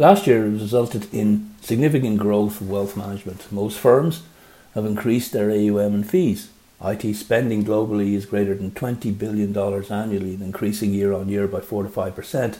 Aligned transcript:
Last 0.00 0.26
year 0.26 0.46
resulted 0.46 1.12
in 1.12 1.54
significant 1.60 2.20
growth 2.20 2.62
of 2.62 2.70
wealth 2.70 2.96
management. 2.96 3.52
Most 3.52 3.78
firms 3.78 4.22
have 4.74 4.86
increased 4.86 5.32
their 5.32 5.50
AUM 5.50 5.92
and 5.92 6.08
fees. 6.08 6.48
IT 6.82 7.14
spending 7.16 7.66
globally 7.66 8.14
is 8.14 8.24
greater 8.24 8.54
than 8.54 8.70
$20 8.70 9.18
billion 9.18 9.54
annually 9.92 10.32
increasing 10.42 10.94
year 10.94 11.12
on 11.12 11.28
year 11.28 11.46
by 11.46 11.60
4 11.60 11.82
to 11.82 11.90
5%. 11.90 12.58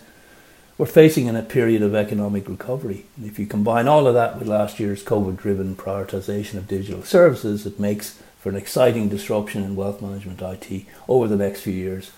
We're 0.77 0.85
facing 0.85 1.29
in 1.29 1.35
a 1.35 1.41
period 1.41 1.81
of 1.81 1.95
economic 1.95 2.47
recovery. 2.47 3.07
And 3.17 3.25
if 3.25 3.39
you 3.39 3.47
combine 3.47 3.89
all 3.89 4.07
of 4.07 4.13
that 4.13 4.39
with 4.39 4.47
last 4.47 4.79
year's 4.79 5.03
COVID 5.03 5.39
driven 5.39 5.77
prioritization 5.77 6.59
of 6.59 6.69
digital 6.69 7.05
services, 7.05 7.65
it 7.65 7.81
makes 7.81 8.23
for 8.39 8.51
an 8.51 8.57
exciting 8.57 9.09
disruption 9.09 9.65
in 9.65 9.77
wealth 9.77 10.03
management 10.03 10.43
IT 10.43 10.85
over 11.09 11.27
the 11.27 11.43
next 11.43 11.63
few 11.63 11.73
years. 11.73 12.11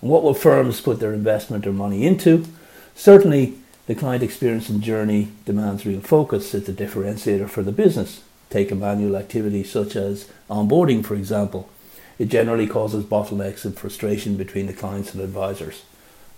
And 0.00 0.08
what 0.08 0.22
will 0.22 0.32
firms 0.32 0.80
put 0.80 1.00
their 1.00 1.12
investment 1.12 1.66
or 1.66 1.72
money 1.74 2.06
into? 2.06 2.46
Certainly, 2.94 3.58
the 3.90 3.96
client 3.96 4.22
experience 4.22 4.68
and 4.68 4.80
journey 4.80 5.32
demands 5.44 5.84
real 5.84 6.00
focus. 6.00 6.54
It's 6.54 6.68
a 6.68 6.72
differentiator 6.72 7.50
for 7.50 7.64
the 7.64 7.72
business. 7.72 8.22
Take 8.48 8.70
a 8.70 8.76
manual 8.76 9.16
activity 9.16 9.64
such 9.64 9.96
as 9.96 10.28
onboarding, 10.48 11.04
for 11.04 11.16
example. 11.16 11.68
It 12.16 12.26
generally 12.26 12.68
causes 12.68 13.04
bottlenecks 13.04 13.64
and 13.64 13.76
frustration 13.76 14.36
between 14.36 14.68
the 14.68 14.72
clients 14.72 15.12
and 15.12 15.20
advisors. 15.20 15.82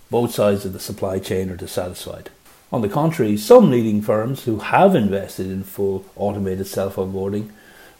Both 0.09 0.33
sides 0.33 0.65
of 0.65 0.73
the 0.73 0.79
supply 0.79 1.19
chain 1.19 1.51
are 1.51 1.55
dissatisfied. 1.55 2.31
On 2.71 2.81
the 2.81 2.89
contrary, 2.89 3.37
some 3.37 3.69
leading 3.69 4.01
firms 4.01 4.45
who 4.45 4.57
have 4.57 4.95
invested 4.95 5.45
in 5.45 5.63
full 5.63 6.05
automated 6.15 6.65
self 6.65 6.95
onboarding 6.95 7.51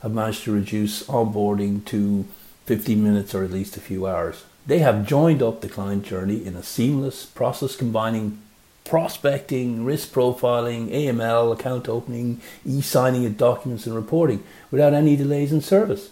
have 0.02 0.12
managed 0.12 0.42
to 0.42 0.52
reduce 0.52 1.04
onboarding 1.04 1.84
to 1.84 2.26
15 2.66 3.00
minutes 3.00 3.36
or 3.36 3.44
at 3.44 3.52
least 3.52 3.76
a 3.76 3.80
few 3.80 4.04
hours. 4.04 4.46
They 4.66 4.80
have 4.80 5.06
joined 5.06 5.44
up 5.44 5.60
the 5.60 5.68
client 5.68 6.04
journey 6.04 6.44
in 6.44 6.56
a 6.56 6.64
seamless 6.64 7.24
process 7.24 7.76
combining 7.76 8.40
prospecting, 8.84 9.84
risk 9.84 10.12
profiling, 10.12 10.90
AML, 10.90 11.52
account 11.52 11.88
opening, 11.88 12.40
e 12.64 12.80
signing 12.80 13.24
of 13.24 13.38
documents, 13.38 13.86
and 13.86 13.94
reporting 13.94 14.44
without 14.70 14.92
any 14.92 15.16
delays 15.16 15.52
in 15.52 15.60
service. 15.60 16.10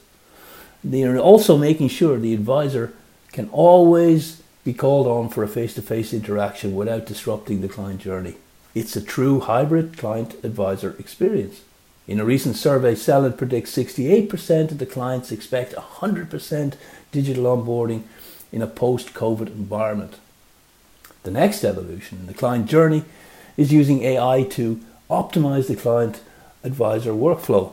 They 0.83 1.05
are 1.05 1.19
also 1.19 1.57
making 1.57 1.89
sure 1.89 2.19
the 2.19 2.35
advisor 2.35 2.93
can 3.31 3.49
always 3.51 4.43
be 4.65 4.73
called 4.73 5.07
on 5.07 5.29
for 5.29 5.43
a 5.43 5.49
face 5.49 5.75
to 5.75 5.83
face 5.83 6.13
interaction 6.13 6.75
without 6.75 7.07
disrupting 7.07 7.61
the 7.61 7.69
client 7.69 8.01
journey. 8.01 8.37
It's 8.75 8.97
a 8.97 9.03
true 9.03 9.41
hybrid 9.41 9.99
client 9.99 10.35
advisor 10.43 10.97
experience. 10.99 11.61
In 12.09 12.19
a 12.19 12.25
recent 12.25 12.57
survey, 12.57 12.95
Celent 12.95 13.37
predicts 13.37 13.77
68% 13.77 14.73
of 14.73 14.79
the 14.79 14.87
clients 14.87 15.31
expect 15.31 15.75
100% 15.75 16.75
digital 17.13 17.45
onboarding 17.45 18.03
in 18.51 18.63
a 18.63 18.67
post 18.67 19.15
COVID 19.15 19.49
environment. 19.49 20.17
The 21.23 21.31
next 21.31 21.65
evolution 21.65 22.19
in 22.19 22.27
the 22.27 22.35
client 22.35 22.67
journey 22.67 23.05
is 23.57 23.73
using 23.73 24.03
AI 24.03 24.45
to 24.51 24.81
optimize 25.11 25.69
the 25.69 25.77
client 25.77 26.21
advisor 26.65 27.13
workflow 27.13 27.73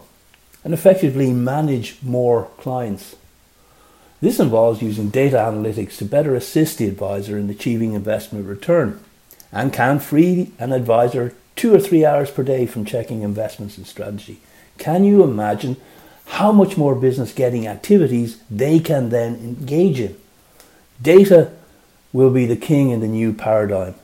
and 0.64 0.74
effectively 0.74 1.32
manage 1.32 1.98
more 2.04 2.50
clients. 2.58 3.16
This 4.22 4.40
involves 4.40 4.82
using 4.82 5.10
data 5.10 5.38
analytics 5.38 5.98
to 5.98 6.06
better 6.06 6.36
assist 6.36 6.78
the 6.78 6.88
advisor 6.88 7.38
in 7.38 7.50
achieving 7.50 7.94
investment 7.94 8.46
return 8.46 9.00
and 9.52 9.72
can 9.72 10.00
free 10.00 10.52
an 10.60 10.74
advisor 10.74 11.34
two 11.56 11.74
or 11.74 11.80
three 11.80 12.06
hours 12.06 12.30
per 12.30 12.44
day 12.44 12.66
from 12.66 12.86
checking 12.86 13.22
investments 13.22 13.78
and 13.78 13.88
strategy. 13.88 14.40
Can 14.78 15.04
you 15.04 15.24
imagine 15.24 15.78
how 16.26 16.52
much 16.52 16.78
more 16.78 16.96
business 16.96 17.34
getting 17.34 17.68
activities 17.68 18.42
they 18.50 18.80
can 18.80 19.10
then 19.10 19.36
engage 19.36 20.00
in? 20.00 20.16
Data 21.02 21.52
will 22.12 22.32
be 22.32 22.46
the 22.46 22.56
king 22.56 22.90
in 22.90 23.00
the 23.00 23.08
new 23.08 23.34
paradigm. 23.34 23.96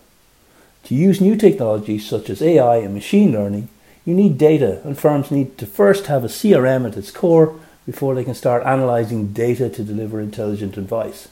To 0.85 0.95
use 0.95 1.19
new 1.19 1.35
technologies 1.35 2.07
such 2.07 2.29
as 2.29 2.41
AI 2.41 2.77
and 2.77 2.93
machine 2.93 3.31
learning, 3.31 3.69
you 4.05 4.13
need 4.13 4.37
data, 4.37 4.81
and 4.83 4.97
firms 4.97 5.31
need 5.31 5.57
to 5.57 5.65
first 5.65 6.05
have 6.05 6.23
a 6.23 6.27
CRM 6.27 6.87
at 6.87 6.97
its 6.97 7.09
core 7.09 7.59
before 7.85 8.13
they 8.13 8.23
can 8.23 8.35
start 8.35 8.65
analyzing 8.65 9.33
data 9.33 9.69
to 9.69 9.83
deliver 9.83 10.19
intelligent 10.19 10.77
advice. 10.77 11.27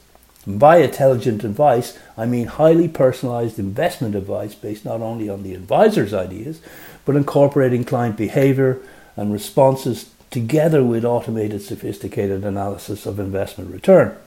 And 0.46 0.60
by 0.60 0.78
intelligent 0.78 1.44
advice, 1.44 1.98
I 2.18 2.26
mean 2.26 2.48
highly 2.48 2.88
personalized 2.88 3.60
investment 3.60 4.16
advice 4.16 4.56
based 4.56 4.86
not 4.86 5.02
only 5.02 5.30
on 5.30 5.44
the 5.44 5.54
advisor's 5.54 6.14
ideas, 6.14 6.62
but 7.06 7.16
incorporating 7.16 7.84
client 7.84 8.18
behavior 8.18 8.80
and 9.16 9.32
responses 9.32 10.10
together 10.32 10.84
with 10.84 11.06
automated 11.06 11.62
sophisticated 11.62 12.44
analysis 12.44 13.06
of 13.06 13.20
investment 13.20 13.72
return. 13.72 14.18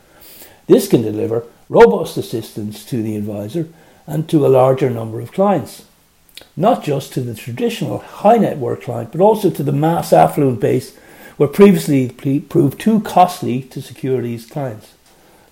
This 0.66 0.88
can 0.88 1.03
deliver 1.03 1.44
robust 1.69 2.16
assistance 2.16 2.84
to 2.87 3.03
the 3.03 3.16
advisor 3.16 3.69
and 4.06 4.28
to 4.28 4.47
a 4.47 4.49
larger 4.49 4.91
number 4.91 5.21
of 5.21 5.32
clients. 5.32 5.84
Not 6.56 6.84
just 6.84 7.12
to 7.15 7.21
the 7.21 7.34
traditional 7.34 7.99
high 7.99 8.38
net 8.38 8.59
worth 8.59 8.82
client, 8.82 9.12
but 9.12 9.21
also 9.21 9.50
to 9.50 9.62
the 9.62 9.72
mass 9.72 10.12
affluent 10.12 10.60
base 10.60 10.97
where 11.37 11.49
previously 11.49 12.09
proved 12.09 12.81
too 12.81 13.00
costly 13.00 13.62
to 13.62 13.82
secure 13.82 14.22
these 14.22 14.47
clients. 14.47 14.94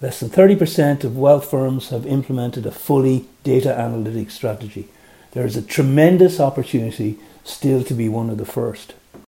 Less 0.01 0.21
than 0.21 0.31
30% 0.31 1.05
of 1.05 1.17
wealth 1.17 1.51
firms 1.51 1.91
have 1.91 2.07
implemented 2.07 2.67
a 2.67 2.71
fully 2.71 3.27
data 3.43 3.75
analytics 3.79 4.33
strategy. 4.33 4.89
There 5.33 5.47
is 5.47 5.57
a 5.57 5.63
tremendous 5.63 6.41
opportunity 6.41 7.19
still 7.43 7.83
to 7.85 7.95
be 7.95 8.09
one 8.09 8.31
of 8.31 8.39
the 8.39 8.47
first. 8.47 8.95